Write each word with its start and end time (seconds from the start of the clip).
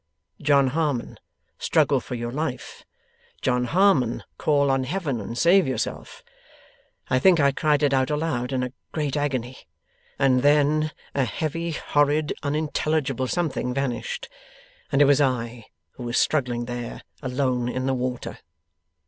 John 0.41 0.69
Harmon, 0.69 1.19
struggle 1.59 1.99
for 1.99 2.15
your 2.15 2.31
life. 2.31 2.83
John 3.39 3.65
Harmon, 3.65 4.23
call 4.39 4.71
on 4.71 4.83
Heaven 4.83 5.21
and 5.21 5.37
save 5.37 5.67
yourself!" 5.67 6.23
I 7.11 7.19
think 7.19 7.39
I 7.39 7.51
cried 7.51 7.83
it 7.83 7.93
out 7.93 8.09
aloud 8.09 8.51
in 8.51 8.63
a 8.63 8.73
great 8.93 9.15
agony, 9.15 9.57
and 10.17 10.41
then 10.41 10.91
a 11.13 11.23
heavy 11.25 11.69
horrid 11.73 12.33
unintelligible 12.41 13.27
something 13.27 13.75
vanished, 13.75 14.27
and 14.91 15.03
it 15.03 15.05
was 15.05 15.21
I 15.21 15.67
who 15.91 16.01
was 16.05 16.17
struggling 16.17 16.65
there 16.65 17.03
alone 17.21 17.69
in 17.69 17.85
the 17.85 17.93
water. 17.93 18.39